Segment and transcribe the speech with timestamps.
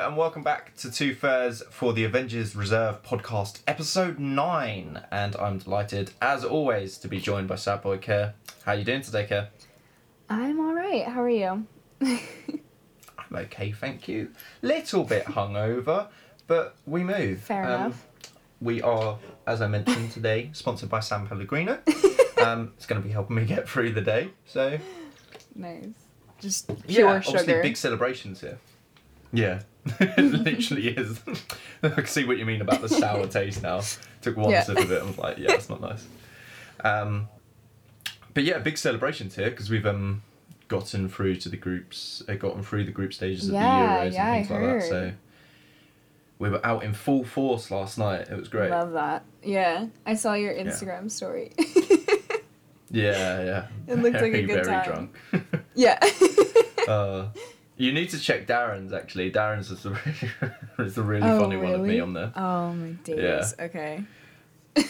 [0.00, 5.02] and welcome back to Two Furs for the Avengers Reserve podcast, episode nine.
[5.10, 8.32] And I'm delighted, as always, to be joined by Sad Boy Care.
[8.64, 9.50] How are you doing today, Care?
[10.30, 11.04] I'm all right.
[11.04, 11.66] How are you?
[12.00, 12.20] I'm
[13.30, 14.30] okay, thank you.
[14.62, 16.08] Little bit hungover,
[16.46, 17.36] but we move.
[17.36, 18.06] Um, Fair enough.
[18.62, 21.78] We are, as I mentioned today, sponsored by San Pellegrino.
[22.42, 24.30] um, it's going to be helping me get through the day.
[24.46, 24.78] So
[25.54, 25.88] nice.
[26.40, 27.62] Just pure yeah, obviously sugar.
[27.62, 28.58] big celebrations here.
[29.32, 29.60] Yeah,
[30.00, 31.20] it literally is.
[31.82, 33.80] I can see what you mean about the sour taste now.
[34.22, 34.62] Took one Yeah.
[34.62, 36.06] sip of it and was like, yeah, it's not nice.
[36.84, 37.28] Um,
[38.34, 40.22] but yeah, big celebrations here because we've um
[40.68, 44.12] gotten through to the groups, uh, gotten through the group stages of Yeah, the Euros
[44.14, 44.88] yeah, and things like that.
[44.88, 45.12] So
[46.38, 48.28] we were out in full force last night.
[48.30, 48.70] It was great.
[48.70, 49.24] Love that.
[49.42, 51.52] Yeah, I saw your Instagram story.
[52.92, 53.66] Yeah, yeah.
[53.86, 55.10] It looked like a very, good very time.
[55.30, 55.64] drunk.
[55.74, 55.98] yeah.
[56.88, 57.28] Uh,
[57.80, 59.32] you need to check Darren's actually.
[59.32, 61.72] Darren's is the really, is the really oh, funny really?
[61.72, 62.32] one of me on there.
[62.36, 63.54] Oh my days.
[63.58, 64.04] Okay.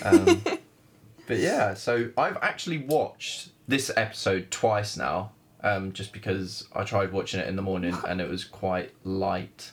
[0.04, 0.42] Um,
[1.26, 5.30] but yeah, so I've actually watched this episode twice now,
[5.62, 9.70] um, just because I tried watching it in the morning and it was quite light,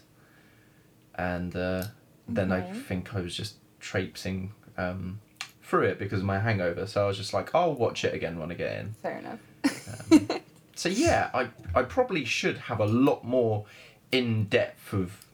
[1.15, 1.85] and uh,
[2.27, 5.19] then I think I was just traipsing um,
[5.63, 6.85] through it because of my hangover.
[6.85, 8.93] So I was just like, I'll watch it again when I get in.
[9.01, 10.36] Fair enough.
[10.77, 13.65] So yeah, I I probably should have a lot more
[14.11, 15.25] in depth of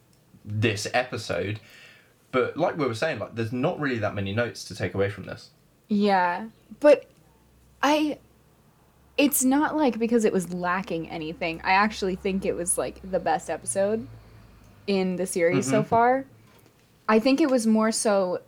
[0.44, 1.60] this episode,
[2.32, 5.10] but like we were saying, like there's not really that many notes to take away
[5.10, 5.50] from this.
[5.88, 6.46] Yeah,
[6.80, 7.04] but
[7.82, 8.18] I.
[9.16, 11.60] It's not like because it was lacking anything.
[11.62, 14.08] I actually think it was like the best episode
[14.88, 15.86] in the series so Mhm.
[15.86, 16.24] far.
[17.08, 18.40] I think it was more so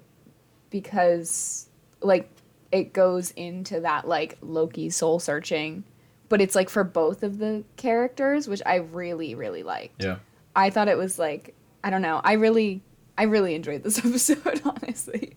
[0.70, 1.69] because
[2.00, 2.28] like
[2.72, 5.84] it goes into that like Loki soul searching,
[6.28, 10.02] but it's like for both of the characters, which I really really liked.
[10.02, 10.16] Yeah.
[10.55, 12.20] I thought it was like I don't know.
[12.24, 12.82] I really
[13.16, 15.36] I really enjoyed this episode honestly.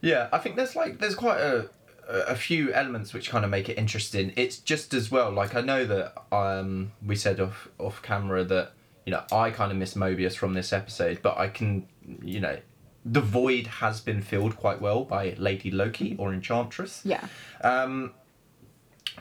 [0.00, 1.70] Yeah, I think there's like there's quite a
[2.08, 4.32] a few elements which kind of make it interesting.
[4.36, 8.72] It's just as well like I know that um we said off off camera that
[9.06, 11.86] you know I kind of miss Mobius from this episode, but I can
[12.22, 12.58] you know
[13.04, 17.00] the void has been filled quite well by Lady Loki or Enchantress.
[17.04, 17.26] Yeah.
[17.62, 18.12] Um,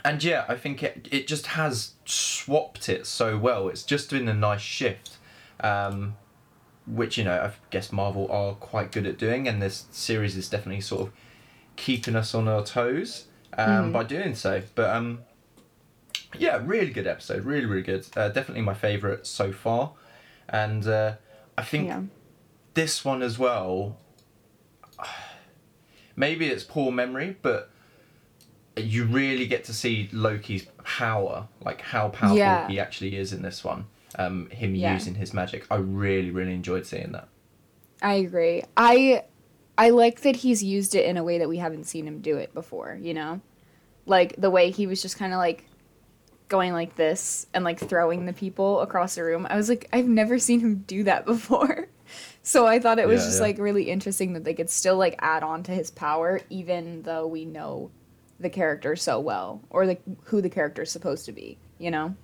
[0.06, 3.68] and yeah, I think it it just has swapped it so well.
[3.70, 5.18] It's just been a nice shift,
[5.62, 6.16] um,
[6.88, 10.50] which you know I guess Marvel are quite good at doing, and this series is
[10.50, 11.14] definitely sort of
[11.76, 13.26] keeping us on our toes
[13.58, 13.92] um, Mhm.
[13.94, 14.62] by doing so.
[14.76, 15.20] But um,
[16.38, 18.06] yeah, really good episode, really really good.
[18.16, 19.94] Uh, definitely my favourite so far,
[20.48, 21.14] and uh,
[21.58, 22.02] I think Yeah.
[22.74, 23.98] this one as well.
[26.16, 27.72] Maybe it's poor memory, but
[28.86, 32.68] you really get to see Loki's power, like how powerful Yeah.
[32.68, 33.86] he actually is in this one.
[34.16, 34.90] Um, him Yeah.
[34.92, 35.66] using his magic.
[35.72, 37.30] I really, really enjoyed seeing that.
[38.02, 38.64] I agree.
[38.78, 39.24] I
[39.78, 42.38] I like that he's used it in a way that we haven't seen him do
[42.38, 43.42] it before, you know?
[44.06, 45.66] Like the way he was just kind of like
[46.50, 49.48] going like this and like throwing the people across the room.
[49.50, 51.90] I was like I've never seen him do that before.
[52.44, 55.16] So I thought it was Yeah, just like really interesting that they could still like
[55.20, 57.92] add on to his power even though we know
[58.40, 62.16] the character so well or like who the character is supposed to be, you know?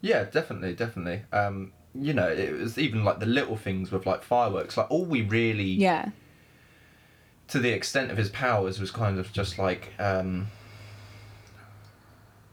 [0.00, 1.22] Yeah, definitely, definitely.
[1.32, 4.76] Um, you know, it was even like the little things with like fireworks.
[4.76, 6.10] Like all we really, Yeah.
[7.48, 10.48] to the extent of his powers, was kind of just like, um,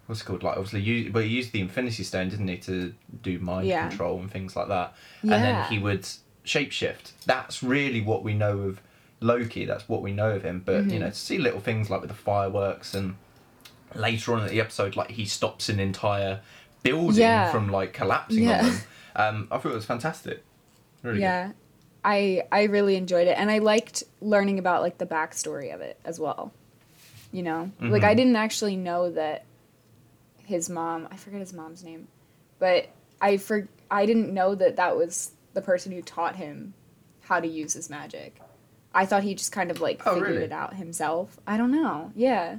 [0.07, 0.44] what's it called?
[0.44, 3.88] Like obviously, you, well, he used the Infinity Stone, didn't he, to do mind Yeah.
[3.90, 4.96] control and things like that.
[5.24, 6.07] and then he would
[6.46, 7.12] shapeshift.
[7.25, 8.81] That's really what we know of
[9.22, 9.66] Loki.
[9.66, 10.62] That's what we know of him.
[10.66, 11.00] But you Mhm.
[11.00, 13.16] know, to see little things like with the fireworks and
[13.96, 16.42] later on in the episode, like he stops an entire
[16.84, 17.52] building Yeah.
[17.52, 18.60] from like collapsing Yeah.
[18.60, 18.81] on them.
[19.16, 20.42] Um, I thought it was fantastic.
[21.04, 21.22] Really good.
[21.24, 21.52] yeah
[22.04, 26.00] i i really enjoyed it and i liked learning about like the backstory of it
[26.06, 26.52] as well
[27.31, 28.06] you know like Mhm.
[28.06, 29.44] i didn't actually know that
[30.45, 32.07] his mom i forget his mom's name
[32.57, 32.88] but
[33.22, 36.74] i for i didn't know that that was the person who taught him
[37.22, 38.40] how to use his magic
[38.94, 40.44] i thought he just kind of like Oh, figured really?
[40.46, 42.58] it out himself i don't know yeah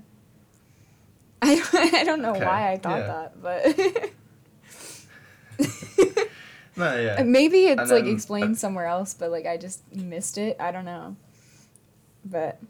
[1.42, 1.60] i,
[1.94, 3.06] I don't know Okay, why i thought yeah.
[3.06, 4.10] that but
[6.74, 7.22] No, yeah.
[7.22, 10.56] Maybe it's And like then- explained somewhere else, but like I just missed it.
[10.58, 11.16] I don't know.
[12.24, 12.60] But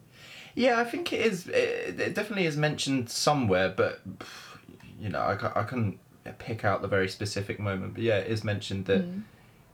[0.57, 1.47] Yeah, I think it is.
[1.47, 4.01] It, it definitely is mentioned somewhere, but
[4.99, 6.01] you know, I, I couldn't
[6.39, 7.95] pick out the very specific moment.
[7.95, 9.23] But yeah, it is mentioned that Mm.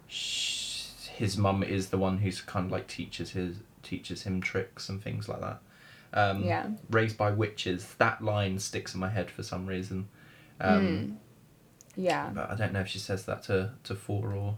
[0.08, 3.56] sh- his mum is the one who's kind of like teaches his
[3.88, 5.58] teaches him tricks and things like that.
[6.12, 6.68] Um, Yeah.
[6.90, 7.94] Raised by witches.
[7.98, 10.08] That line sticks in my head for some reason.
[10.60, 11.18] Um,
[11.96, 12.30] Yeah.
[12.34, 14.56] but I don't know if she says that to to four or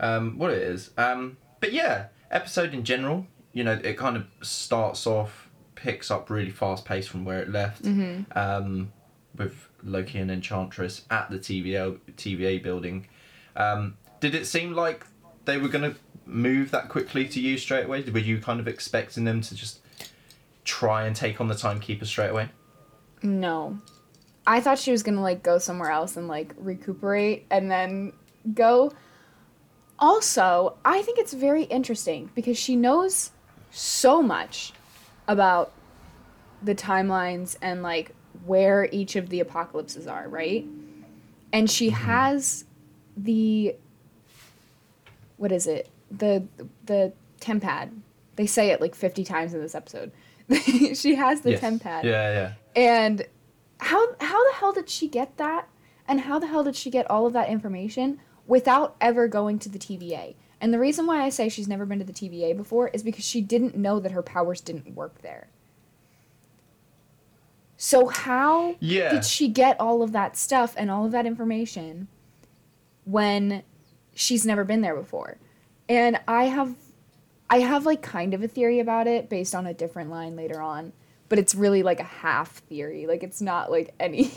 [0.00, 0.90] um, what it is.
[0.96, 6.30] Um, but yeah, episode in general, you know, it kind of starts off, picks up
[6.30, 8.38] really fast pace from where it left, Mm-hmm.
[8.38, 8.92] um,
[9.36, 13.06] with Loki and Enchantress at the TVA TVA building.
[13.56, 15.06] Um, did it seem like
[15.44, 15.94] they were gonna
[16.28, 18.02] move that quickly to you straight away?
[18.02, 19.80] Were you kind of expecting them to just
[20.64, 22.50] try and take on the timekeeper straight away?
[23.22, 23.78] No.
[24.46, 28.12] I thought she was gonna like go somewhere else and like recuperate and then
[28.54, 28.92] go.
[29.98, 33.32] Also, I think it's very interesting because she knows
[33.70, 34.72] so much
[35.26, 35.72] about
[36.62, 38.14] the timelines and like
[38.46, 40.64] where each of the apocalypses are, right?
[41.52, 42.04] And she mm-hmm.
[42.04, 42.64] has
[43.16, 43.74] the
[45.36, 45.88] what is it?
[46.10, 46.46] The
[46.86, 47.90] the tempad.
[48.36, 50.12] They say it like 50 times in this episode.
[50.94, 51.60] she has the Yes.
[51.60, 52.04] tempad.
[52.04, 52.52] Yeah, yeah.
[52.76, 53.26] And
[53.80, 55.68] how how the hell did she get that?
[56.06, 59.68] And how the hell did she get all of that information without ever going to
[59.68, 60.34] the TVA?
[60.60, 63.24] And the reason why I say she's never been to the TVA before is because
[63.24, 65.48] she didn't know that her powers didn't work there.
[67.76, 69.10] So how Yeah.
[69.10, 72.08] did she get all of that stuff and all of that information
[73.04, 73.62] when
[74.14, 75.38] she's never been there before?
[75.88, 76.74] And I have
[77.50, 80.60] I have like kind of a theory about it based on a different line later
[80.60, 80.92] on,
[81.28, 83.06] but it's really like a half theory.
[83.06, 84.30] Like it's not like any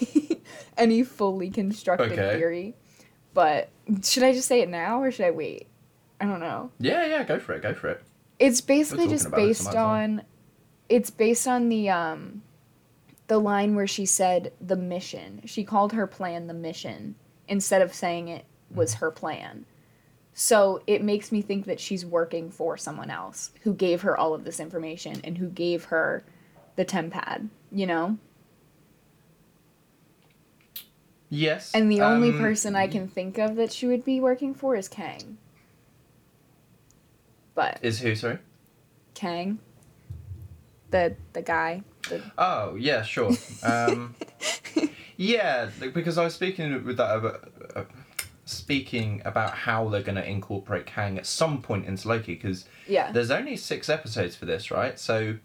[0.77, 2.37] any fully constructed Okay.
[2.37, 2.75] theory.
[3.33, 3.69] But
[4.03, 5.67] should I just say it now or should I wait?
[6.19, 6.71] I don't know.
[6.79, 8.01] Yeah, yeah, go for it, go for it.
[8.39, 9.87] It's basically just it, based well.
[9.87, 10.21] on
[10.89, 12.43] it's based on the um
[13.27, 15.41] the line where she said the mission.
[15.45, 17.15] She called her plan the mission
[17.47, 19.05] instead of saying it was Mm-hmm.
[19.05, 19.65] her plan.
[20.33, 24.33] So it makes me think that she's working for someone else who gave her all
[24.33, 26.23] of this information and who gave her
[26.75, 28.17] the tempad, you know?
[31.29, 31.71] Yes.
[31.73, 34.75] And the only um, person I can think of that she would be working for
[34.75, 35.37] is Kang.
[37.55, 38.39] But is who, sorry?
[39.13, 39.59] Kang,
[40.89, 43.31] the the guy, the Oh, yeah, sure.
[43.63, 44.15] Um,
[45.17, 47.83] yeah, because I was speaking with that about, uh,
[48.51, 53.11] speaking about how they're going to incorporate Kang at some point into Loki because yeah.
[53.11, 54.99] there's only six episodes for this, right?
[54.99, 55.35] So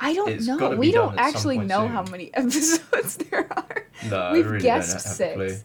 [0.00, 0.70] I don't know.
[0.76, 1.88] We don't actually know soon.
[1.88, 3.86] how many episodes there are.
[4.10, 5.56] no, We've really guessed don't have six, a clue.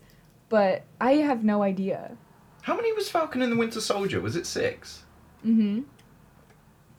[0.50, 2.18] but I have no idea.
[2.62, 4.22] How many was Falcon and the Winter Soldier?
[4.22, 5.04] Was it six?
[5.46, 5.82] Mm-hmm.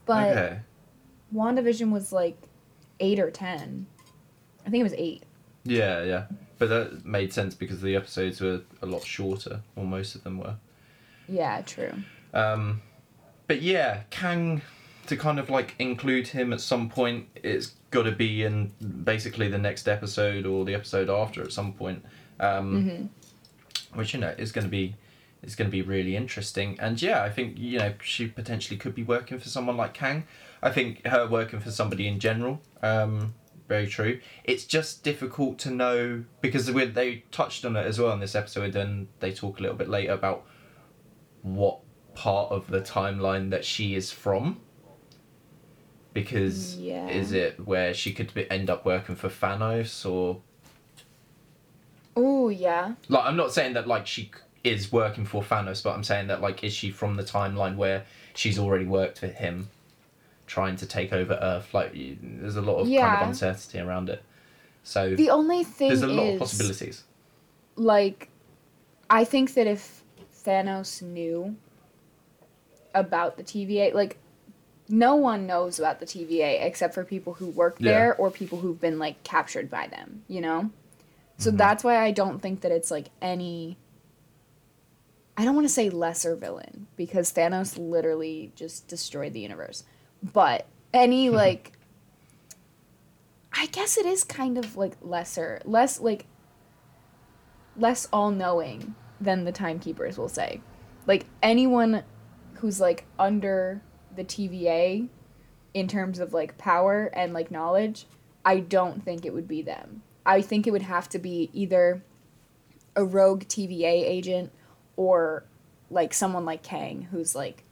[0.04, 0.58] But okay.
[1.34, 2.36] WandaVision was like
[3.00, 3.86] eight or ten.
[4.66, 5.24] I think it was eight.
[5.64, 6.24] Yeah, yeah.
[6.58, 10.38] But that made sense because the episodes were a lot shorter, or most of them
[10.38, 10.56] were.
[11.28, 11.92] Yeah, true.
[12.34, 12.82] Um,
[13.46, 14.62] but yeah, Kang,
[15.06, 18.72] to kind of like include him at some point, it's got to be in
[19.04, 22.04] basically the next episode or the episode after at some point.
[22.40, 23.98] Um, Mm-hmm.
[23.98, 24.94] Which you know is going to be
[25.42, 26.78] is going to be really interesting.
[26.80, 30.24] And yeah, I think you know she potentially could be working for someone like Kang.
[30.62, 32.60] I think her working for somebody in general.
[32.82, 33.34] Um,
[33.72, 34.20] very true.
[34.44, 38.34] It's just difficult to know because we they touched on it as well in this
[38.34, 40.44] episode, and they talk a little bit later about
[41.42, 41.78] what
[42.14, 44.60] part of the timeline that she is from.
[46.12, 47.08] Because Yeah.
[47.08, 50.42] is it where she could be, end up working for Thanos or
[52.14, 52.92] Oh yeah.
[53.08, 54.30] like I'm not saying that like she
[54.62, 58.04] is working for Thanos, but I'm saying that like is she from the timeline where
[58.34, 59.68] she's already worked for him,
[60.52, 61.72] trying to take over Earth?
[61.72, 64.22] Like there's a lot of kind of uncertainty around it.
[64.84, 67.04] So The only thing there's a lot is, of possibilities.
[67.76, 68.28] like,
[69.08, 70.02] I think that if
[70.44, 71.56] Thanos knew
[72.94, 74.18] about the TVA, like,
[74.88, 77.92] no one knows about the TVA except for people who work Yeah.
[77.92, 80.22] there or people who've been like captured by them.
[80.28, 80.70] You know.
[81.38, 81.56] So Mhm.
[81.56, 83.78] that's why I don't think that it's like any.
[85.34, 89.82] I don't want to say lesser villain because Thanos literally just destroyed the universe,
[90.22, 91.36] but any mm-hmm.
[91.36, 91.72] like.
[93.54, 96.24] I guess it is kind of like lesser, less like
[97.76, 100.60] less all knowing than the timekeepers will say.
[101.06, 102.02] Like anyone
[102.54, 103.82] who's like under
[104.14, 105.08] the TVA
[105.74, 108.06] in terms of like power and like knowledge,
[108.44, 110.02] I don't think it would be them.
[110.24, 112.02] I think it would have to be either
[112.94, 114.52] a rogue TVA agent
[114.96, 115.44] or
[115.90, 117.64] like someone like Kang who's like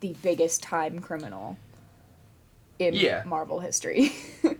[0.00, 1.56] the biggest time criminal
[2.78, 3.22] in Yeah.
[3.24, 4.12] Marvel history.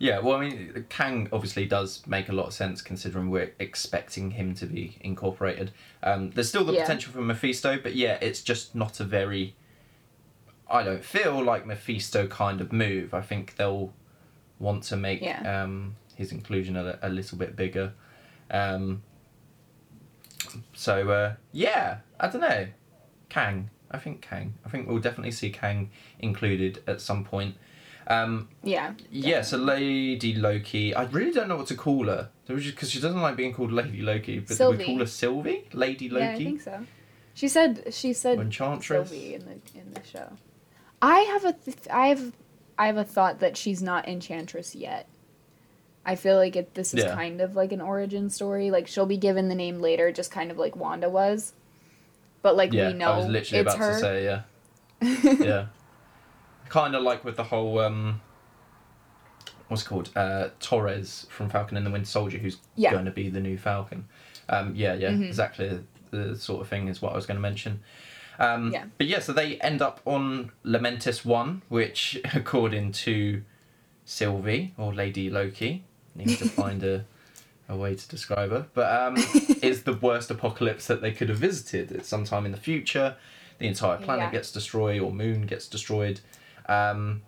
[0.00, 4.30] Yeah, well, I mean, Kang obviously does make a lot of sense considering we're expecting
[4.30, 5.72] him to be incorporated.
[6.04, 6.82] Um, there's still the Yeah.
[6.82, 9.56] potential for Mephisto, but yeah, it's just not a very.
[10.70, 13.12] I don't feel like Mephisto kind of move.
[13.12, 13.92] I think they'll
[14.60, 15.62] want to make Yeah.
[15.64, 17.92] um, his inclusion a, a little bit bigger.
[18.52, 19.02] Um,
[20.74, 22.68] so uh, yeah, I don't know.
[23.28, 23.70] Kang.
[23.90, 24.54] I think Kang.
[24.64, 27.56] I think we'll definitely see Kang included at some point.
[28.06, 28.94] Um, Yeah.
[29.10, 30.94] yeah, so Lady Loki.
[30.94, 34.00] I really don't know what to call her because she doesn't like being called Lady
[34.00, 34.38] Loki.
[34.40, 34.78] But Sylvie.
[34.78, 35.64] we call her Sylvie?
[35.72, 36.24] Lady Loki.
[36.24, 36.84] Yeah, I think so.
[37.34, 39.10] She said she said Enchantress.
[39.10, 40.32] Sylvie in the in the show.
[41.00, 42.32] I have a th- I have
[42.78, 45.08] I have a thought that she's not Enchantress yet.
[46.06, 47.14] I feel like it this is Yeah.
[47.14, 48.70] kind of like an origin story.
[48.70, 51.52] Like she'll be given the name later, just kind of like Wanda was.
[52.42, 53.92] But like yeah, we know I was literally it's about her.
[53.94, 54.42] to say yeah.
[55.44, 55.66] yeah.
[56.68, 58.20] Kind of like with the whole um,
[59.68, 62.92] what's it called uh, Torres from Falcon and the Winter Soldier, who's Yeah.
[62.92, 64.06] going to be the new Falcon.
[64.48, 65.26] Um, yeah, yeah, Mhm.
[65.26, 65.80] exactly
[66.10, 67.80] the sort of thing is what I was going to mention.
[68.38, 68.84] Um, Yeah.
[68.96, 73.42] But yeah, so they end up on Lamentis One, which, according to
[74.04, 77.04] Sylvie or Lady Loki, needs to find a
[77.68, 79.16] a way to describe her, but um,
[79.62, 81.92] is the worst apocalypse that they could have visited.
[81.92, 83.16] It's sometime in the future.
[83.58, 84.30] The entire planet Yeah.
[84.38, 86.20] gets destroyed or moon gets destroyed.
[86.66, 87.22] Um,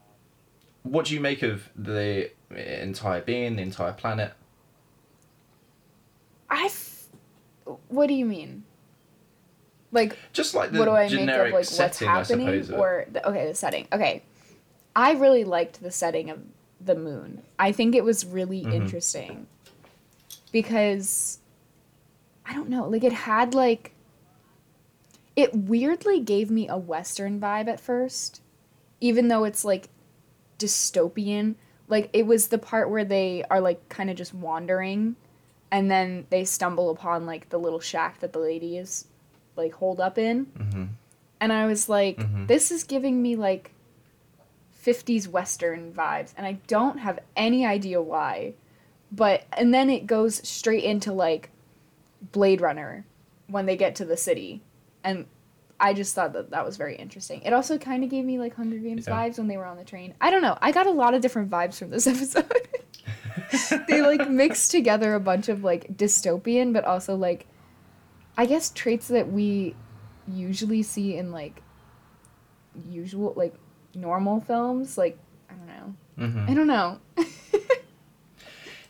[0.83, 4.33] what do you make of the entire being, the entire planet?
[6.49, 6.65] I.
[6.67, 7.07] F-
[7.89, 8.65] what do you mean?
[9.93, 13.07] Like Just like the what do I make of like what's setting, I happening or
[13.11, 14.23] the, okay the setting okay
[14.95, 16.39] I really liked the setting of
[16.81, 18.73] the moon I think it was really Mhm.
[18.73, 19.47] interesting
[20.53, 21.39] because
[22.47, 23.93] I don't know like it had like
[25.37, 28.41] it weirdly gave me a western vibe at first
[29.01, 29.89] even though it's like
[30.59, 31.55] dystopian
[31.89, 35.17] like it was the part where they are like kind of just wandering
[35.71, 39.07] and then they stumble upon like the little shack that the lady is
[39.57, 40.89] like holed up in Mhm.
[41.41, 42.47] and i was like Mhm.
[42.49, 43.73] this is giving me like
[44.85, 48.55] 50s western vibes and i don't have any idea why
[49.13, 51.51] but and then it goes straight into like
[52.33, 53.05] blade runner
[53.49, 54.63] when they get to the city.
[55.05, 55.27] And
[55.81, 57.41] i just thought that that was very interesting.
[57.43, 59.15] It also kind of gave me like hunger games Yeah.
[59.15, 60.15] vibes when they were on the train.
[60.21, 60.59] I don't know.
[60.61, 62.51] I got a lot of different vibes from this episode.
[63.89, 67.47] They like mixed together a bunch of like dystopian but also like
[68.37, 69.75] i guess traits that we
[70.29, 71.63] usually see in like
[72.89, 73.55] usual like
[73.95, 75.95] normal films like i don't know.
[76.27, 76.51] Mhm.
[76.51, 76.99] i don't know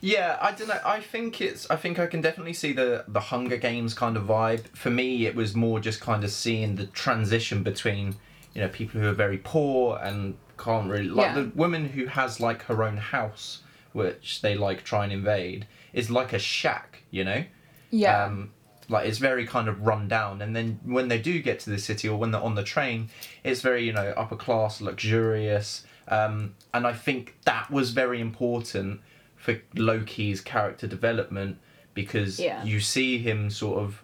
[0.01, 0.79] Yeah, I don't know.
[0.83, 1.69] I think it's.
[1.69, 4.65] I think I can definitely see the the Hunger Games kind of vibe.
[4.75, 8.15] For me, it was more just kind of seeing the transition between,
[8.55, 11.41] you know, people who are very poor and can't really like Yeah.
[11.41, 13.61] the woman who has like her own house,
[13.93, 17.03] which they like try and invade, is like a shack.
[17.11, 17.43] You know.
[17.91, 18.51] yeah Um,
[18.89, 21.77] like it's very kind of run down, and then when they do get to the
[21.79, 23.09] city or when they're on the train,
[23.43, 29.01] it's very you know upper class, luxurious, um, and I think that was very important
[29.41, 31.57] for Loki's character development
[31.95, 32.63] because Yeah.
[32.63, 34.03] you see him sort of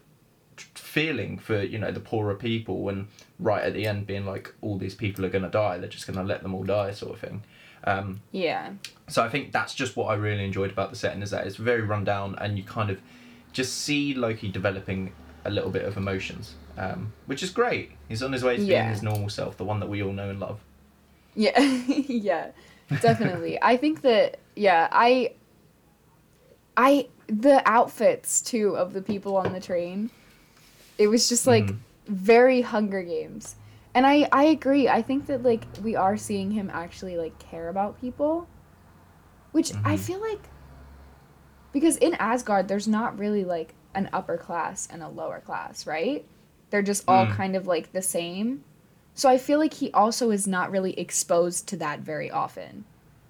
[0.74, 4.77] feeling for you know the poorer people and right at the end being like all
[4.79, 7.44] these people are gonna die they're just gonna let them all die sort of thing
[7.84, 8.72] um, yeah
[9.08, 11.58] so I think that's just what I really enjoyed about the setting is that it's
[11.58, 13.00] very run down and you kind of
[13.53, 15.13] just see Loki developing
[15.46, 17.91] a little bit of emotions, um, which is great.
[18.10, 20.29] He's on his way to being his normal self, the one that we all know
[20.29, 20.60] and love.
[21.36, 22.48] Yeah, yeah,
[23.01, 23.58] definitely.
[23.62, 25.33] I think that yeah, I,
[26.75, 30.09] I the outfits too of the people on the train,
[30.97, 31.77] it was just like Mhm.
[32.07, 33.55] very Hunger Games,
[33.93, 34.87] and I I agree.
[34.87, 38.47] I think that like we are seeing him actually like care about people,
[39.51, 39.99] which I Mhm.
[39.99, 40.49] feel like
[41.73, 46.25] because in Asgard there's not really like an upper class and a lower class, right?
[46.69, 47.31] They're just all Mm.
[47.31, 48.63] kind of like the same.
[49.15, 52.85] So I feel like he also is not really exposed to that very often.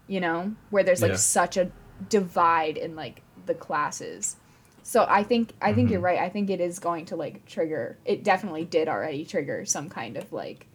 [0.07, 1.17] You know, where there's like Yeah.
[1.17, 1.71] such a
[2.09, 4.37] divide in like the classes.
[4.83, 6.03] So I think I think you're Mhm.
[6.05, 6.19] right.
[6.19, 7.97] I think it is going to like trigger.
[8.05, 10.67] It definitely did already trigger some kind of like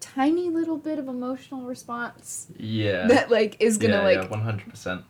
[0.00, 3.08] tiny little bit of emotional response Yeah.
[3.08, 5.04] that like is gonna yeah, like yeah, one hundred percent.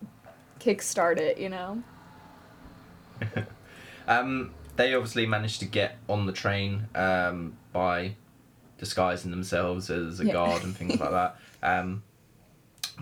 [0.60, 1.38] kickstart it.
[1.38, 1.82] You know?
[4.06, 8.14] Um, they obviously managed to get on the train um, by
[8.78, 10.32] disguising themselves as a Yeah.
[10.32, 11.36] guard and things like that.
[11.62, 12.02] Um,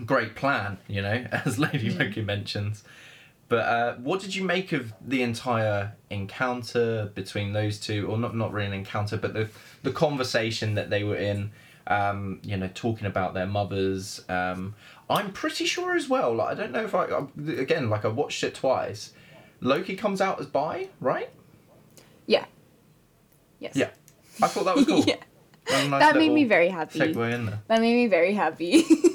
[0.05, 1.89] great plan, you know, as Lady.
[1.89, 2.83] Loki mentions.
[3.49, 8.35] But uh, what did you make of the entire encounter between those two, or not
[8.35, 9.49] not really an encounter, but the
[9.83, 11.51] the conversation that they were in,
[11.87, 14.21] um, you know, talking about their mothers.
[14.27, 14.75] Um,
[15.09, 16.35] I'm pretty sure as well.
[16.35, 17.07] Like I don't know if I
[17.53, 19.13] again like I watched it twice.
[19.61, 21.29] Loki comes out as bi, right?
[22.25, 22.45] Yeah.
[23.59, 23.75] Yes.
[23.75, 23.89] Yeah.
[24.41, 25.03] I thought that was cool.
[25.05, 25.15] yeah.
[25.67, 26.99] That, nice That made me very happy.
[26.99, 27.59] Segue in there.
[27.67, 28.83] That made me very happy.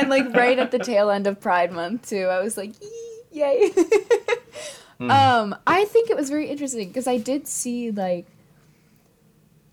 [0.00, 2.72] and like right at the tail end of Pride Month too, I was like,
[3.30, 3.72] Yay.
[5.00, 5.10] Hmm.
[5.10, 8.26] Um, I think it was very interesting because I did see like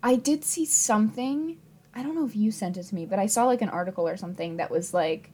[0.02, 1.58] I did see something.
[1.94, 4.08] I don't know if you sent it to me, but I saw like an article
[4.08, 5.30] or something that was like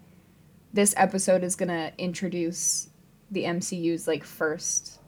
[0.73, 2.89] this episode is gonna introduce
[3.31, 4.99] the MCU's like first.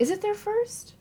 [0.00, 0.94] Is it their first?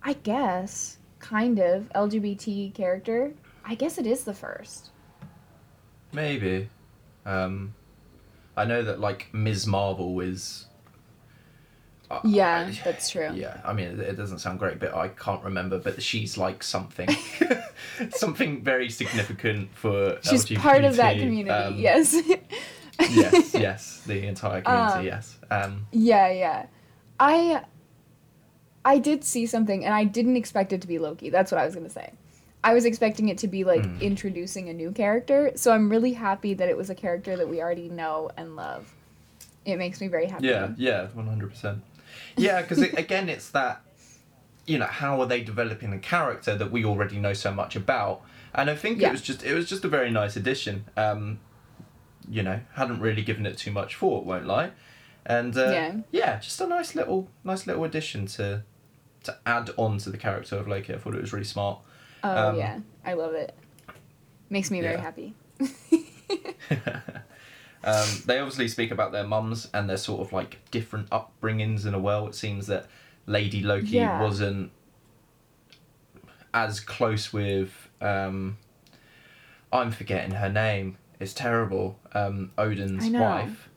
[0.00, 3.32] I guess kind of LGBT character.
[3.64, 4.90] I guess it is the first.
[6.14, 6.68] Maybe.
[7.26, 7.74] Um,
[8.56, 9.66] I know that like Ms.
[9.66, 10.66] Marvel is.
[12.10, 13.30] I- Yeah, I- that's true.
[13.34, 15.78] Yeah, I mean, it, it doesn't sound great, but I can't remember.
[15.78, 17.08] But she's like something,
[18.10, 20.18] something very significant for.
[20.22, 21.50] She's part of that community.
[21.50, 22.14] um, yes.
[23.10, 24.98] yes, yes, the entire community.
[24.98, 25.38] Um, yes.
[25.50, 26.66] Um, Yeah, yeah.
[27.18, 27.62] I
[28.84, 31.30] I did see something and I didn't expect it to be Loki.
[31.30, 32.12] That's what I was going to say.
[32.64, 34.00] I was expecting it to be like Hmm.
[34.00, 35.52] introducing a new character.
[35.54, 38.92] So I'm really happy that it was a character that we already know and love.
[39.64, 40.46] It makes me very happy.
[40.48, 41.82] Yeah, yeah, one hundred percent.
[42.36, 43.82] Yeah, because it, again, it's that
[44.66, 48.22] you know how are they developing a character that we already know so much about,
[48.54, 49.08] and I think Yeah.
[49.08, 50.84] it was just it was just a very nice addition.
[50.96, 51.40] Um,
[52.28, 54.70] you know, hadn't really given it too much thought, won't lie,
[55.26, 55.92] and uh, Yeah.
[56.12, 58.62] yeah, just a nice little nice little addition to
[59.24, 60.94] to add on to the character of Loki.
[60.94, 61.78] I thought it was really smart.
[62.24, 62.80] Oh Um, yeah.
[63.04, 63.54] I love it.
[64.50, 65.00] Makes me very yeah.
[65.00, 65.34] happy.
[67.84, 71.94] um, they obviously speak about their mums and their sort of like different upbringings in
[71.94, 72.26] a well.
[72.26, 72.86] It seems that
[73.26, 74.20] Lady Loki Yeah.
[74.22, 74.70] wasn't
[76.52, 77.88] as close with.
[78.00, 78.56] Um,
[79.72, 80.96] I'm forgetting her name.
[81.20, 81.98] It's terrible.
[82.12, 83.68] Um, Odin's wife,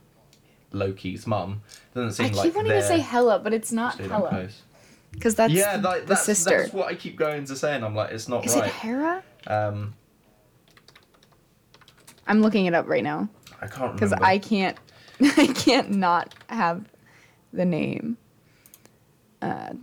[0.72, 1.62] Loki's mum.
[1.94, 4.62] Doesn't seem I keep like wanting they're to say Hela, but it's not Hela close.
[5.12, 6.62] Because that's yeah, the, like, the that's, sister.
[6.62, 8.72] that's what I keep going to say, and I'm like, it's not Is it right.
[8.72, 9.24] Hera?
[9.48, 9.94] Um,
[12.28, 13.30] I'm looking it up right now.
[13.62, 14.14] I can't because.
[14.14, 14.78] I can't,
[15.22, 16.86] I can't not have
[17.53, 18.18] the name.
[19.42, 19.74] Uh,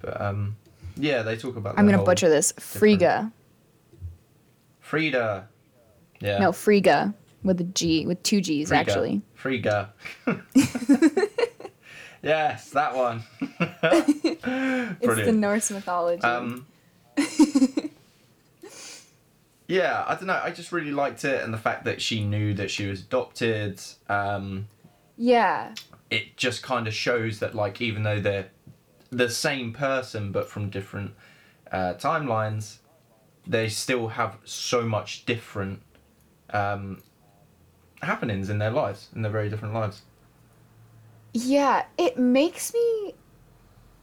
[0.00, 0.56] But um,
[0.96, 1.78] yeah, they talk about.
[1.78, 2.52] I'm gonna butcher this.
[2.58, 3.32] Frigga.
[4.80, 5.48] Frida.
[6.20, 6.38] Yeah.
[6.38, 8.80] No, Frigga with a G, with two G's Frigga.
[8.80, 9.22] actually.
[9.34, 9.92] Frigga.
[12.26, 13.22] yes, that one.
[15.00, 16.22] It's the Norse mythology.
[16.22, 16.66] Um,
[19.68, 20.40] yeah, I don't know.
[20.42, 23.80] I just really liked it, and the fact that she knew that she was adopted.
[24.08, 24.68] Um,
[25.16, 25.74] yeah,
[26.10, 28.48] it just kind of shows that, like, even though they're
[29.10, 31.12] the same person but from different
[31.72, 32.78] uh, timelines,
[33.46, 35.80] they still have so much different
[36.50, 37.02] um,
[38.02, 40.02] happenings in their lives, in their very different lives.
[41.44, 41.84] Yeah.
[41.98, 43.14] It makes me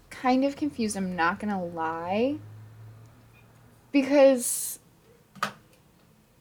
[0.09, 0.95] kind of confused.
[0.95, 2.37] I'm not gonna lie,
[3.91, 4.79] because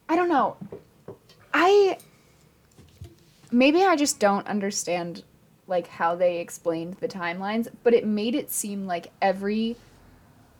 [0.08, 0.56] I don't know.
[1.54, 1.98] I
[3.52, 5.22] maybe I just don't understand
[5.68, 9.76] like how they explained the timelines, but it made it seem like every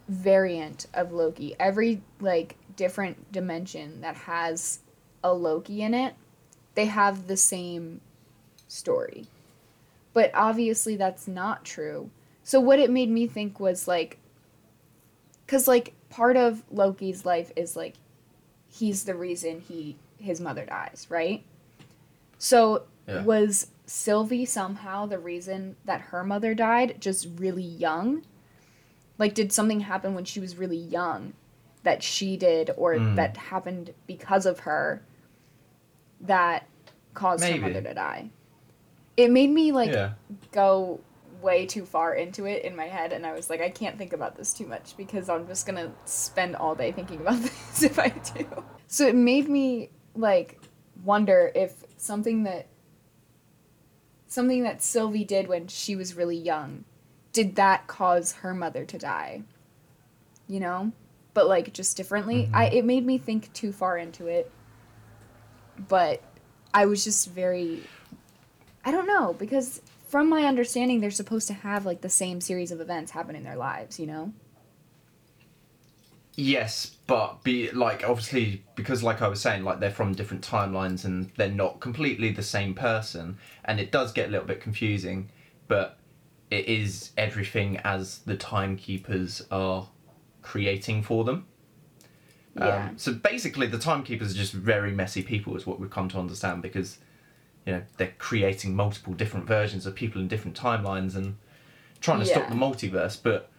[0.08, 4.80] variant of Loki, every like different dimension that has
[5.24, 6.14] a Loki in it,
[6.74, 8.00] they have the same
[8.68, 9.26] story.
[10.12, 12.10] But obviously that's not true.
[12.44, 14.18] So what it made me think was like
[15.46, 17.94] cuz like part of Loki's life is like
[18.68, 21.44] he's the reason he his mother dies, right?
[22.38, 23.22] So Yeah.
[23.24, 28.22] was Sylvie somehow the reason that her mother died just really young?
[29.18, 31.32] Like did something happen when she was really young
[31.82, 33.16] that she did or Mm.
[33.16, 35.02] that happened because of her
[36.20, 36.66] that
[37.14, 37.58] caused Maybe.
[37.58, 38.30] her mother to die?
[39.16, 40.12] It made me like yeah.
[40.52, 41.00] go
[41.40, 44.12] way too far into it in my head and I was like I can't think
[44.12, 47.82] about this too much because I'm just going to spend all day thinking about this
[47.82, 48.64] if I do.
[48.86, 50.60] So it made me like
[51.04, 52.68] wonder if something that
[54.26, 56.84] something that Sylvie did when she was really young
[57.32, 59.42] did that cause her mother to die?
[60.46, 60.92] You know?
[61.34, 62.44] But like just differently.
[62.44, 62.54] Mm-hmm.
[62.54, 64.50] I it made me think too far into it.
[65.88, 66.22] But
[66.74, 67.82] I was just very
[68.84, 72.70] I don't know because from my understanding they're supposed to have like the same series
[72.70, 74.32] of events happen in their lives, you know?
[76.34, 81.04] Yes, but be like obviously because like I was saying, like they're from different timelines
[81.04, 85.28] and they're not completely the same person, and it does get a little bit confusing,
[85.68, 85.98] but
[86.50, 89.88] it is everything as the timekeepers are
[90.40, 91.46] creating for them.
[92.56, 92.88] Yeah.
[92.88, 96.18] Um, so basically, the timekeepers are just very messy people, is what we've come to
[96.18, 96.98] understand because,
[97.66, 101.36] you know, they're creating multiple different versions of people in different timelines and
[102.00, 103.18] trying to stop the multiverse.
[103.22, 103.50] But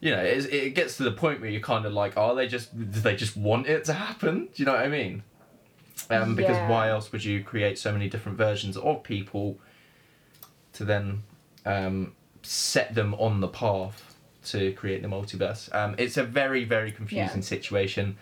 [0.00, 2.46] you know, it, it gets to the point where you're kind of like, are they
[2.48, 4.46] just do they just want it to happen?
[4.46, 5.22] Do you know what I mean?
[6.10, 6.68] Um, because Yeah.
[6.68, 9.58] why else would you create so many different versions of people
[10.74, 11.22] to then
[11.64, 15.74] um, set them on the path to create the multiverse?
[15.74, 17.46] Um, it's a very, very confusing Yeah.
[17.46, 18.16] situation,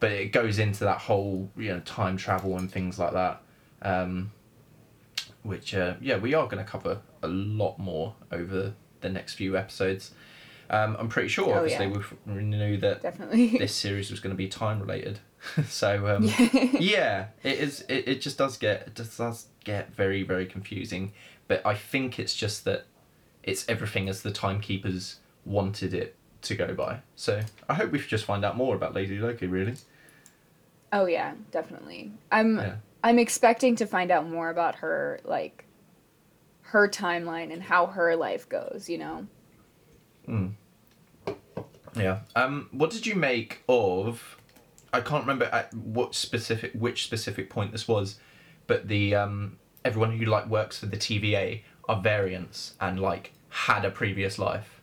[0.00, 3.42] but it goes into that whole you know time travel and things like that.
[3.82, 4.32] Um,
[5.42, 9.56] which uh, yeah, we are going to cover a lot more over the next few
[9.56, 10.12] episodes.
[10.68, 12.02] Um, I'm pretty sure, Oh, obviously, yeah.
[12.26, 13.48] we knew that Definitely.
[13.58, 15.18] this series was going to be time related.
[15.66, 16.24] so um,
[16.78, 17.80] yeah, it is.
[17.88, 21.12] It, it just does get it just does get very very confusing.
[21.48, 22.84] But I think it's just that
[23.42, 27.00] it's everything as the timekeepers wanted it to go by.
[27.16, 29.46] So I hope we just find out more about Lady Loki.
[29.46, 29.74] Really.
[30.92, 32.12] Oh yeah, definitely.
[32.30, 32.74] I'm Yeah.
[33.02, 35.64] I'm expecting to find out more about her like
[36.62, 39.26] her timeline and how her life goes, you know.
[40.28, 40.52] Mm.
[41.96, 42.20] Yeah.
[42.36, 42.68] Um.
[42.72, 44.36] What did you make of?
[44.92, 48.18] I can't remember at what specific which specific point this was,
[48.66, 53.84] but the um everyone who like works for the TVA are variants and like had
[53.84, 54.80] a previous life.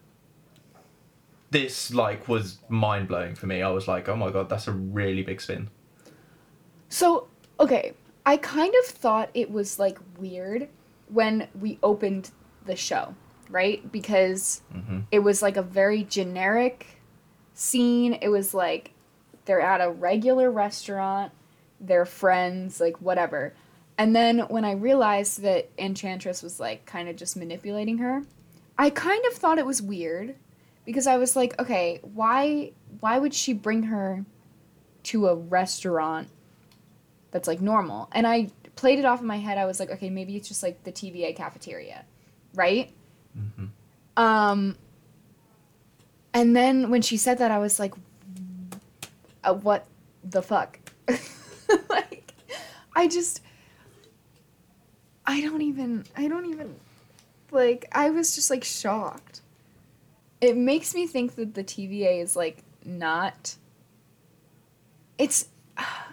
[1.49, 3.61] This like was mind blowing for me.
[3.61, 5.69] I was like, oh my god, that's a really big spin.
[6.89, 7.27] So,
[7.59, 7.93] okay,
[8.27, 10.67] I kind of thought it was like weird
[11.07, 12.31] when we opened
[12.65, 13.15] the show,
[13.49, 13.89] right?
[13.89, 16.99] Because hmm it was like a very generic
[17.53, 18.17] scene.
[18.21, 18.91] It was like
[19.45, 21.31] they're at a regular restaurant,
[21.79, 23.53] they're friends, like whatever.
[23.97, 28.23] And then when I realized that Enchantress was like kind of just manipulating her,
[28.77, 30.35] I kind of thought it was weird
[30.85, 34.25] because I was like, okay, why why would she bring her
[35.03, 36.27] to a restaurant
[37.31, 38.09] that's like normal?
[38.11, 39.57] And I played it off in my head.
[39.57, 42.05] I was like, okay, maybe it's just like the TVA cafeteria,
[42.53, 42.91] right?
[43.33, 43.65] hmm
[44.15, 44.77] Um,
[46.33, 47.93] and then when she said that, I was like,
[49.43, 49.85] uh, "What
[50.23, 50.79] the fuck?"
[51.89, 52.33] like,
[52.95, 53.41] I just,
[55.25, 56.75] I don't even, I don't even,
[57.51, 59.41] like, I was just like shocked.
[60.39, 63.55] It makes me think that the TVA is like not.
[65.17, 65.47] It's.
[65.77, 66.06] Not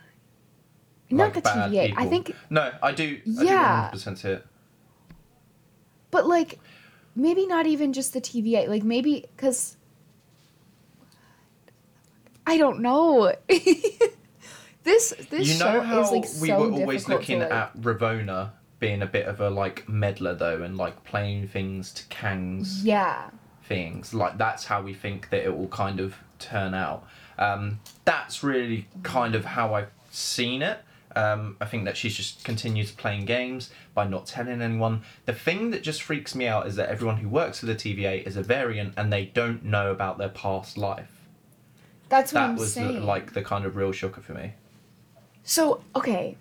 [1.17, 1.95] Like the bad TVA.
[1.97, 3.21] I think No, I do.
[3.25, 3.89] Yeah.
[3.91, 4.47] Percent it.
[6.11, 6.61] But like,
[7.17, 8.69] maybe not even just the TVA.
[8.69, 9.77] Like maybe because
[12.47, 13.35] I don't know.
[14.85, 17.77] this this you show know how is like we so were always looking like, at
[17.79, 22.85] Ravonna being a bit of a like meddler though, and like playing things to Kang's
[22.85, 23.31] Yeah,
[23.65, 24.13] things.
[24.13, 27.07] Like that's how we think that it will kind of turn out.
[27.39, 30.79] Um, that's really kind of how I've seen it.
[31.17, 35.03] Um, I think that she's just continues playing games by not telling anyone.
[35.27, 38.27] The thing that just freaks me out is that everyone who works for the TVA
[38.27, 41.11] is a variant and they don't know about their past life.
[42.09, 43.05] that's what That I'm was the, saying.
[43.07, 44.55] like the kind of real shocker for me.
[45.45, 46.37] so okay,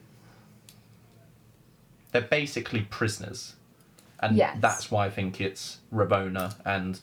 [2.12, 3.56] They're basically prisoners,
[4.20, 4.58] and Yes.
[4.60, 7.00] that's why I think it's Ravonna and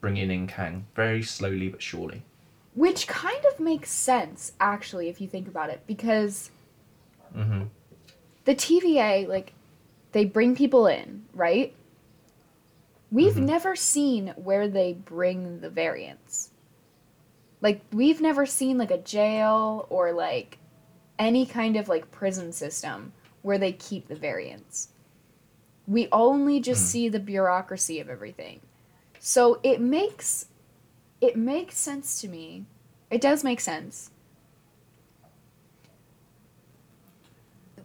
[0.00, 2.22] bringing in Kang very slowly but surely.
[2.74, 6.50] which kind of makes sense actually if you think about it because
[7.32, 7.64] hmm
[8.44, 9.52] the TVA like
[10.12, 11.74] they bring people in, right?
[13.10, 13.44] We've Mhm.
[13.44, 16.50] never seen where they bring the variants.
[17.60, 20.58] Like we've never seen like a jail or like
[21.18, 23.12] any kind of like prison system
[23.42, 24.88] where they keep the variants.
[25.86, 26.86] We only just Hmm.
[26.88, 28.60] see the bureaucracy of everything.
[29.18, 30.46] So it makes
[31.20, 32.64] it makes sense to me.
[33.10, 34.10] It does make sense.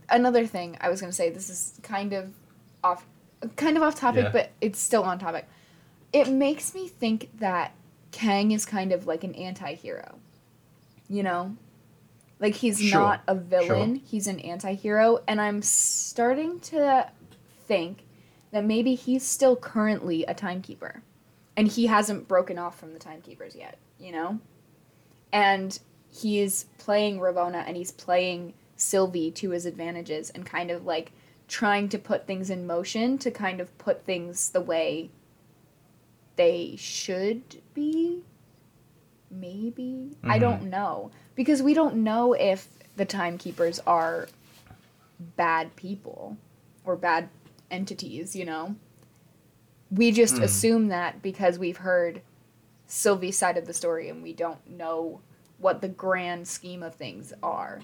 [0.10, 2.34] Another thing I was going to say this is kind of
[2.84, 3.06] off
[3.56, 4.32] kind of off topic Yeah.
[4.32, 5.48] but it's still on topic.
[6.12, 7.74] It makes me think that
[8.12, 10.20] Kang is kind of like an anti-hero.
[11.10, 11.56] You know?
[12.40, 17.10] Like he's Sure, not a villain, he's an anti-hero and I'm starting to
[17.68, 18.04] think
[18.52, 21.02] that maybe he's still currently a timekeeper
[21.56, 24.40] and he hasn't broken off from the timekeepers yet, you know?
[25.32, 25.78] And
[26.12, 31.12] he's playing Ravonna and he's playing Sylvie to his advantages and kind of like
[31.48, 35.10] trying to put things in motion to kind of put things the way
[36.36, 38.22] they should be.
[39.30, 40.12] Maybe.
[40.24, 40.42] I Mhm.
[40.42, 41.12] don't know.
[41.36, 44.28] Because we don't know if the timekeepers are
[45.36, 46.38] bad people
[46.86, 47.30] or bad
[47.72, 48.76] entities, you know?
[49.92, 50.44] We just Hmm.
[50.44, 52.22] assume that because we've heard
[52.88, 55.22] Sylvie's side of the story and we don't know
[55.58, 57.82] what the grand scheme of things are.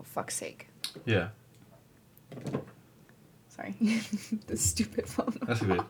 [0.00, 0.68] Oh, fuck's sake.
[1.04, 1.28] Yeah,
[3.48, 3.74] Sorry.
[4.46, 5.36] the stupid phone.
[5.46, 5.84] that's good.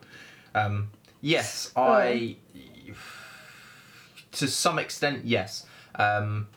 [0.53, 0.89] Um,
[1.21, 2.35] yes, I.
[4.33, 5.65] To some extent, yes.
[5.95, 6.47] Um,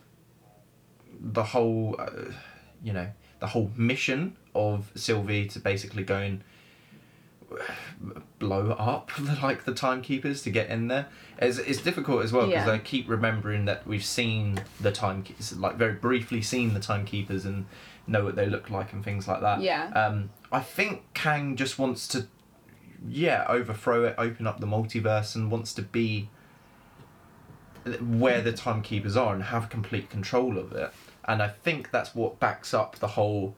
[1.20, 1.96] the whole.
[1.98, 2.32] Uh,
[2.82, 3.08] you know
[3.40, 6.44] the whole mission of Sylvie to basically go and
[8.38, 9.10] blow up
[9.42, 11.06] like the timekeepers to get in there
[11.38, 12.72] it's, it's difficult as well because Yeah.
[12.74, 17.66] i keep remembering that we've seen the timekeepers like very briefly seen the timekeepers and
[18.06, 19.88] know what they look like and things like that Yeah.
[19.94, 22.26] um i think kang just wants to
[23.08, 26.28] yeah overthrow it open up the multiverse and wants to be
[28.00, 30.90] where the timekeepers are and have complete control of it
[31.26, 33.54] and i think that's what backs up the whole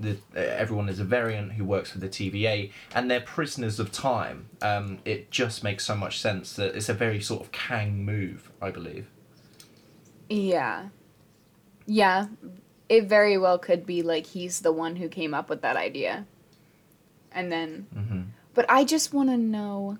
[0.00, 3.92] the uh, everyone is a variant who works for the TVA and they're prisoners of
[3.92, 4.48] time.
[4.62, 8.50] Um, it just makes so much sense that it's a very sort of Kang move,
[8.62, 9.08] I believe.
[10.28, 10.88] Yeah.
[11.86, 12.26] Yeah.
[12.88, 16.26] It very well could be like he's the one who came up with that idea.
[17.32, 18.22] And then hmm
[18.54, 19.98] but I just want to know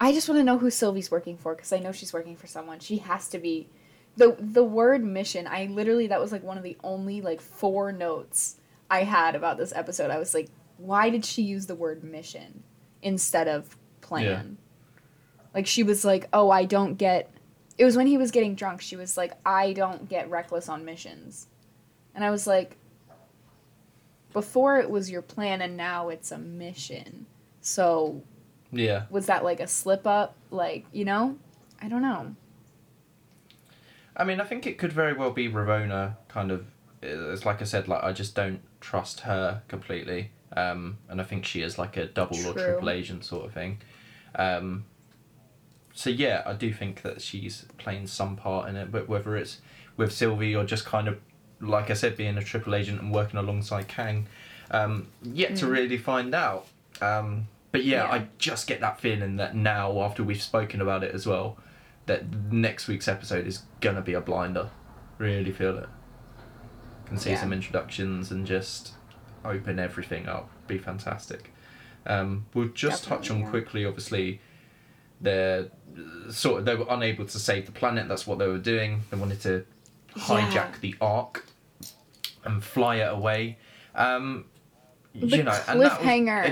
[0.00, 2.46] I just want to know who Sylvie's working for cuz I know she's working for
[2.46, 2.80] someone.
[2.80, 3.68] She has to be
[4.16, 5.46] the the word mission.
[5.46, 8.56] I literally that was like one of the only like four notes
[8.90, 10.10] I had about this episode.
[10.10, 10.48] I was like
[10.78, 12.62] why did she use the word mission
[13.02, 14.58] instead of plan?
[15.54, 17.30] Like she was like, "Oh, I don't get."
[17.78, 18.82] It was when he was getting drunk.
[18.82, 21.46] She was like, "I don't get reckless on missions,"
[22.14, 22.76] and I was like,
[24.32, 27.24] "Before it was your plan, and now it's a mission."
[27.62, 28.22] So
[28.70, 29.06] Yeah.
[29.08, 30.34] was that like a slip up?
[30.50, 31.38] Like you know,
[31.80, 32.34] I don't know.
[34.16, 36.66] I mean, I think it could very well be Ravonna kind of.
[37.02, 41.44] It's like I said, like I just don't trust her completely, um, and I think
[41.44, 43.78] she is like a double or triple agent sort of thing.
[44.34, 44.86] Um,
[45.94, 49.60] so yeah, I do think that she's playing some part in it, but whether it's
[49.96, 51.18] with Sylvie or just kind of,
[51.60, 54.26] like I said, being a triple agent and working alongside Kang,
[54.70, 55.70] um, yet to Mm.
[55.70, 56.66] really find out.
[57.00, 58.10] Um, but yeah, Yeah.
[58.12, 61.56] I just get that feeling that now, after we've spoken about it as well,
[62.06, 64.70] that next week's episode is gonna be a blinder.
[65.18, 65.88] Really feel it.
[67.06, 67.40] Can see Yeah.
[67.40, 68.94] some introductions and just
[69.44, 70.50] open everything up.
[70.66, 71.52] Be fantastic.
[72.06, 73.50] Um, we'll just touch on yeah.
[73.50, 73.84] quickly.
[73.84, 74.40] Obviously,
[75.20, 75.68] they're
[76.30, 78.08] sort of they were unable to save the planet.
[78.08, 79.02] That's what they were doing.
[79.10, 79.64] They wanted to
[80.14, 80.72] hijack Yeah.
[80.80, 81.46] the Ark
[82.44, 83.58] and fly it away.
[83.94, 84.44] Um,
[85.14, 86.44] The you know, and that was, cliffhanger.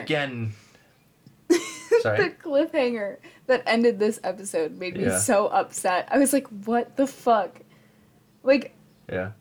[2.04, 2.34] Again.
[2.42, 5.18] the cliffhanger that ended this episode made me Yeah.
[5.18, 6.08] so upset.
[6.10, 7.60] I was like, "What the fuck?"
[8.42, 8.74] Like,
[9.10, 9.32] Yeah.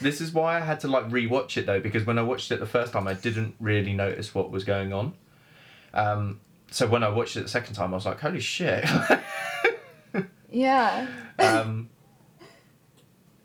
[0.00, 2.60] this is why I had to like rewatch it though because when I watched it
[2.60, 5.14] the first time I didn't really notice what was going on.
[5.92, 8.84] Um, so when I watched it the second time I was like, holy shit.
[10.50, 11.06] yeah.
[11.38, 11.88] um,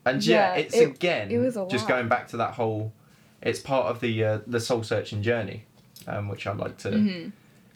[0.05, 2.93] and yeah, Yeah, it's it- again it was just going back to that whole.
[3.41, 5.65] It's part of the uh, the soul searching journey,
[6.07, 7.31] um, which I'd like to Mhm.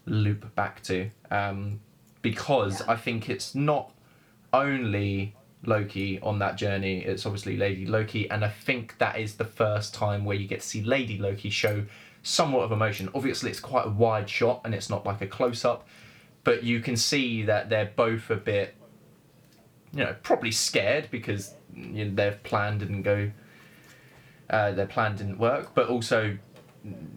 [0.05, 1.79] loop back to, um,
[2.21, 2.91] because Yeah.
[2.93, 3.91] I think it's not
[4.51, 6.99] only Loki on that journey.
[6.99, 10.59] It's obviously Lady Loki, and I think that is the first time where you get
[10.61, 11.85] to see Lady Loki show
[12.21, 13.09] somewhat of emotion.
[13.15, 15.87] Obviously, it's quite a wide shot, and it's not like a close up,
[16.43, 18.75] but you can see that they're both a bit,
[19.93, 23.31] you know, probably scared because you know, their plan didn't go.
[24.49, 26.37] Uh, their plan didn't work, but also,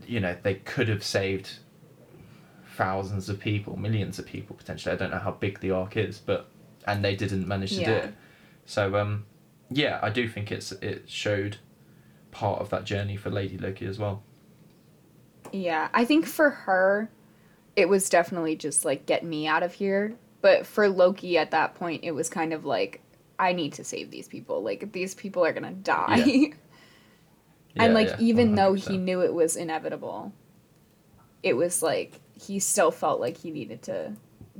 [0.06, 1.58] you know, they could have saved
[2.76, 4.94] thousands of people, millions of people potentially.
[4.94, 6.48] I don't know how big the arc is, but
[6.86, 8.14] and they didn't manage to do it.
[8.64, 9.24] So um,
[9.70, 11.58] yeah, I do think it's it showed
[12.30, 14.22] part of that journey for Lady Loki as well.
[15.52, 17.10] Yeah, I think for her,
[17.76, 20.14] it was definitely just like get me out of here.
[20.42, 23.00] But for Loki at that point, it was kind of like
[23.38, 24.62] I need to save these people.
[24.62, 26.16] Like these people are gonna die.
[26.16, 26.48] Yeah.
[27.76, 30.32] and like yeah, even though he knew it was inevitable,
[31.42, 34.12] it was like he still felt like he needed to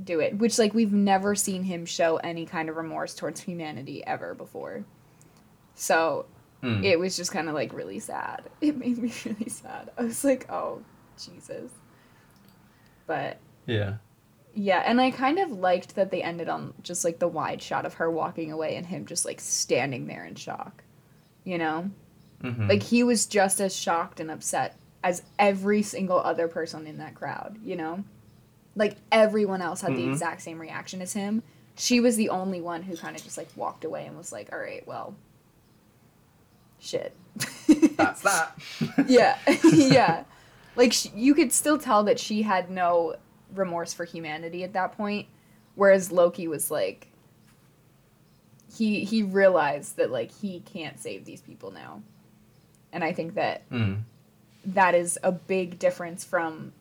[0.03, 0.37] do it.
[0.37, 4.85] Which like we've never seen him show any kind of remorse towards humanity ever before.
[5.75, 6.25] So
[6.63, 6.83] Mm.
[6.83, 8.49] it was just kind of like really sad.
[8.61, 9.91] It made me really sad.
[9.95, 10.81] I was like, oh,
[11.23, 11.71] Jesus.
[13.05, 13.97] But yeah,
[14.55, 17.85] yeah, and I kind of liked that they ended on just like the wide shot
[17.85, 20.83] of her walking away and him just like standing there in shock.
[21.43, 21.91] You know?
[22.41, 26.97] Hmm Like he was just as shocked and upset as every single other person in
[26.97, 28.03] that crowd, you know?
[28.75, 30.11] Like everyone else had the Mhm.
[30.11, 31.41] exact same reaction as him.
[31.75, 34.51] She was the only one who kind of just like walked away and was like,
[34.51, 35.15] "All right, well,
[36.79, 37.15] shit."
[37.97, 38.57] that's that.
[39.07, 39.37] yeah.
[39.73, 40.23] yeah.
[40.75, 43.15] Like sh- you could still tell that she had no
[43.55, 45.27] remorse for humanity at that point,
[45.75, 47.07] whereas Loki was like
[48.75, 52.01] he he realized that like he can't save these people now.
[52.93, 54.03] And I think that Mm.
[54.65, 56.73] that is a big difference from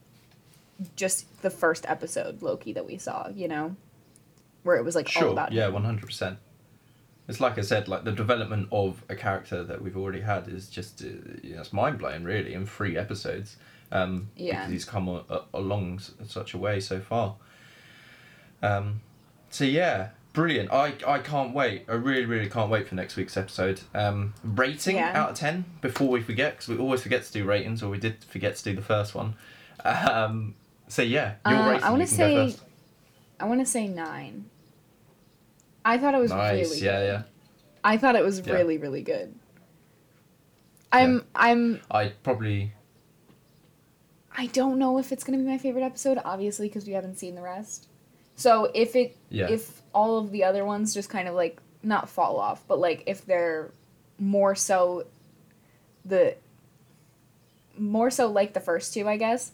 [0.94, 3.76] just the first episode Loki that we saw, you know,
[4.62, 5.32] where it was like all Sure.
[5.32, 6.38] about Yeah, one hundred percent.
[7.28, 10.68] It's like I said, like the development of a character that we've already had is
[10.68, 11.06] just uh,
[11.42, 13.56] you know, it's mind blowing, really, in three episodes.
[13.90, 14.58] Um, Yeah.
[14.60, 17.36] Because he's come a, a, along s- such a way so far.
[18.62, 19.00] Um,
[19.50, 20.70] so yeah, brilliant.
[20.72, 21.87] I I can't wait.
[21.88, 23.81] I really really can't wait for next week's episode.
[23.94, 25.20] Um, rating Yeah.
[25.20, 27.99] out of ten before we forget because we always forget to do ratings or we
[27.99, 29.35] did forget to do the first one.
[29.85, 30.55] Um,
[30.88, 32.57] so yeah, your Uh, I wanna you can go say.
[33.40, 34.44] I want to say nine.
[35.85, 36.68] I thought it was Nice.
[36.70, 37.07] really yeah, good.
[37.07, 37.22] yeah.
[37.85, 38.55] I thought it was Yeah.
[38.55, 39.35] really really good.
[40.92, 42.72] I'm I'm I probably
[44.37, 47.35] I don't know if it's gonna be my favorite episode, obviously, because we haven't seen
[47.35, 47.88] the rest.
[48.37, 49.49] So if it yeah.
[49.49, 53.03] if all of the other ones just kind of like not fall off, but like
[53.07, 53.70] if they're
[54.18, 55.07] more so
[56.05, 56.35] the
[57.79, 59.53] more so like the first two, I guess,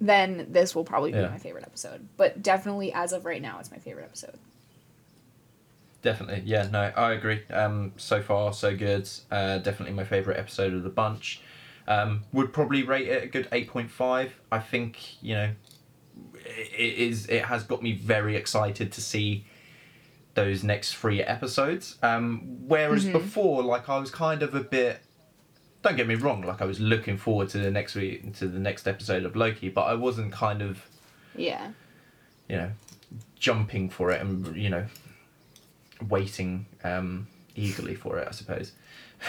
[0.00, 1.28] then this will probably be Yeah.
[1.28, 2.08] my favorite episode.
[2.16, 4.38] But definitely as of right now, it's my favorite episode.
[6.02, 7.42] Definitely, yeah, no, I agree.
[7.50, 9.08] Um, so far, so good.
[9.30, 11.42] Uh, definitely my favourite episode of the bunch.
[11.86, 14.32] Um, would probably rate it a good eight point five.
[14.50, 15.50] I think you know,
[16.44, 17.26] it is.
[17.26, 19.44] It has got me very excited to see
[20.34, 21.96] those next three episodes.
[22.02, 23.12] Um, whereas Mhm.
[23.12, 25.00] before, like I was kind of a bit.
[25.82, 26.42] Don't get me wrong.
[26.42, 29.68] Like I was looking forward to the next week to the next episode of Loki,
[29.70, 30.86] but I wasn't kind of
[31.34, 31.70] Yeah.
[32.48, 32.70] you know,
[33.38, 34.86] jumping for it and you know,
[36.08, 38.28] waiting um, eagerly for it.
[38.28, 38.72] I suppose.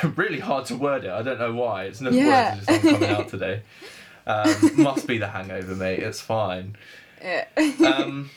[0.15, 1.10] really hard to word it.
[1.12, 1.86] I don't know why.
[1.86, 2.56] It's no Yeah.
[2.56, 3.62] words just coming out today.
[4.32, 6.00] Um, must be the hangover, mate.
[6.00, 6.76] It's fine.
[7.22, 7.46] Eh.
[7.86, 8.30] Um,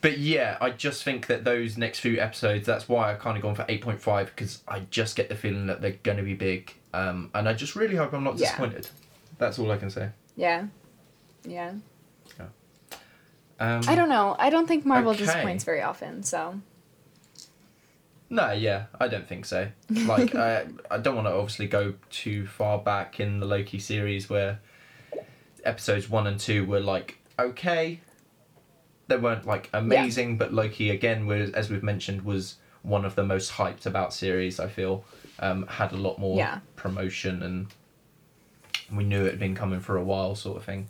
[0.00, 2.66] but yeah, I just think that those next few episodes.
[2.66, 5.36] That's why I've kind of gone for eight point five because I just get the
[5.36, 8.36] feeling that they're going to be big, um, and I just really hope I'm not
[8.36, 8.46] Yeah.
[8.46, 8.88] disappointed.
[9.38, 10.10] That's all I can say.
[10.36, 10.66] yeah.
[11.44, 11.72] Yeah.
[13.60, 14.34] Um, I don't know.
[14.40, 15.20] I don't think Marvel Okay.
[15.24, 16.60] disappoints very often, so
[18.28, 19.68] No, yeah, I don't think so.
[19.88, 24.28] Like, I, I don't want to obviously go too far back in the Loki series
[24.28, 24.58] where
[25.64, 28.00] episodes one and two were like okay.
[29.08, 33.24] They weren't like amazing, but Loki again was, as we've mentioned, was one of the
[33.24, 34.58] most hyped about series.
[34.60, 35.04] I feel
[35.38, 36.60] um, had a lot more Yeah.
[36.76, 37.66] promotion, and
[38.90, 40.88] we knew it had been coming for a while, sort of thing.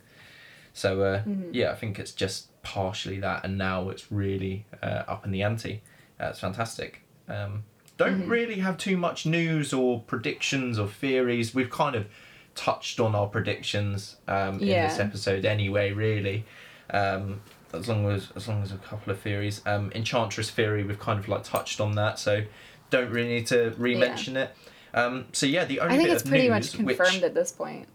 [0.72, 1.48] So uh, Mhm.
[1.52, 5.42] yeah, I think it's just partially that, and now it's really uh, up in the
[5.42, 5.82] ante.
[6.20, 7.02] Uh, it's fantastic.
[7.28, 7.64] Um,
[7.96, 8.28] don't Mhm.
[8.30, 11.54] really have too much news or predictions or theories.
[11.54, 12.06] We've kind of
[12.54, 15.92] touched on our predictions um, in this episode anyway.
[15.92, 16.44] Really,
[16.90, 17.40] um,
[17.72, 19.62] as long as as long as a couple of theories.
[19.66, 22.44] Um, Enchantress theory, we've kind of like touched on that, so
[22.90, 24.54] don't really need to re-mention it.
[24.94, 27.52] Um, so yeah, the only I think bit it's pretty much confirmed which, at this
[27.52, 27.88] point.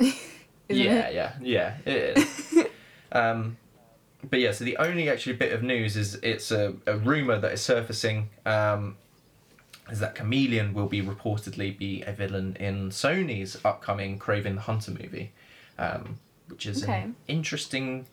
[0.68, 1.14] Yeah, it?
[1.14, 2.66] yeah, yeah, it is.
[3.12, 3.58] um,
[4.30, 7.52] but yeah, so the only actually bit of news is it's a, a rumor that
[7.52, 8.96] is surfacing um,
[9.90, 14.90] is that Chameleon will be reportedly be a villain in Sony's upcoming Kraven the Hunter
[14.92, 15.32] movie,
[15.78, 16.18] um,
[16.48, 17.02] which is Okay.
[17.02, 18.06] an interesting,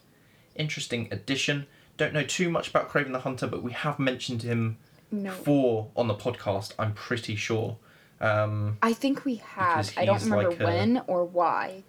[0.55, 1.67] interesting addition.
[1.97, 4.77] Don't know too much about Kraven the Hunter, but we have mentioned him
[5.11, 5.29] No.
[5.31, 6.73] before on the podcast.
[6.77, 7.77] I'm pretty sure.
[8.19, 9.91] Um, I think we have.
[9.97, 11.83] I don't remember like a- when or why,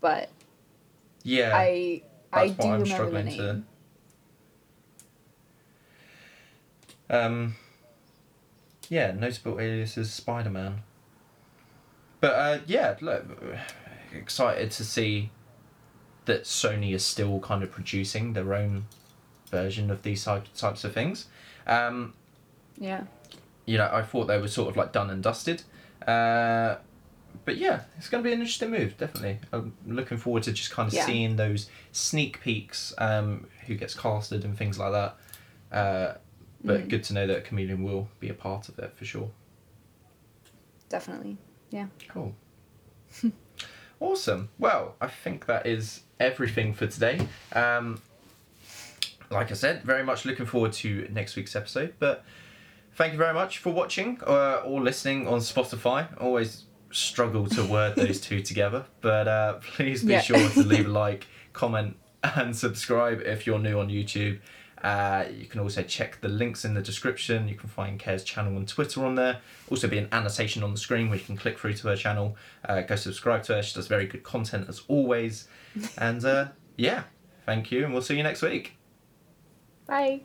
[0.00, 0.30] but
[1.22, 3.66] yeah, I I do I'm remember the struggling name.
[7.08, 7.16] to.
[7.24, 7.54] Um,
[8.88, 10.82] yeah, notable alias is Spider Man.
[12.20, 13.24] But uh, yeah, look,
[14.14, 15.30] excited to see
[16.24, 18.86] that Sony is still kind of producing their own
[19.50, 21.26] version of these types of things.
[21.66, 22.14] Um,
[22.78, 23.04] Yeah.
[23.64, 25.62] you know, I thought they were sort of like done and dusted.
[26.06, 26.76] Uh,
[27.44, 29.38] but yeah, it's going to be an interesting move, definitely.
[29.52, 31.04] I'm looking forward to just kind of Yeah.
[31.06, 35.16] seeing those sneak peeks, um, who gets casted and things like that.
[35.76, 36.14] Uh,
[36.64, 36.88] but Mm.
[36.88, 39.30] good to know that Chameleon will be a part of it for sure.
[40.88, 41.36] Definitely.
[41.70, 41.86] Yeah.
[42.08, 42.34] Cool.
[44.00, 44.48] awesome.
[44.58, 47.26] Well, I think that is everything for today.
[47.52, 48.00] Um,
[49.30, 51.94] like I said, very much looking forward to next week's episode.
[51.98, 52.24] But
[52.94, 56.08] thank you very much for watching uh, or listening on Spotify.
[56.20, 60.20] Always struggle to word those two together, but uh, please be Yeah.
[60.20, 64.38] sure to leave a like, comment, and subscribe if you're new on YouTube.
[64.82, 67.48] Uh, you can also check the links in the description.
[67.48, 69.38] You can find Kare's channel on Twitter on there.
[69.70, 72.36] Also, be an annotation on the screen where you can click through to her channel.
[72.64, 73.62] Uh, go subscribe to her.
[73.62, 75.48] She does very good content as always.
[75.98, 77.04] and uh, yeah,
[77.46, 78.76] thank you, and we'll see you next week.
[79.86, 80.22] Bye.